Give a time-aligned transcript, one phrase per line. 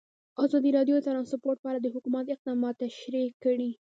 [0.45, 3.71] ازادي راډیو د ترانسپورټ په اړه د حکومت اقدامات تشریح کړي.